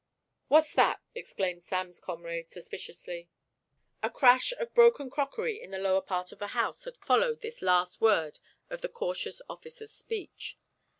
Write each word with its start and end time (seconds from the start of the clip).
"What's 0.47 0.73
that?" 0.73 0.99
exclaimed 1.13 1.61
Sam's 1.61 1.99
comrade, 1.99 2.49
suspiciously. 2.49 3.29
A 4.01 4.09
crash 4.09 4.51
of 4.53 4.73
broken 4.73 5.11
crockery 5.11 5.61
in 5.61 5.69
the 5.69 5.77
lower 5.77 6.01
part 6.01 6.31
of 6.31 6.39
the 6.39 6.57
house 6.57 6.85
had 6.85 6.97
followed 6.97 7.41
that 7.41 7.61
last 7.61 8.01
word 8.01 8.39
of 8.71 8.81
the 8.81 8.89
cautious 8.89 9.43
officer's 9.47 9.93
speech. 9.93 10.57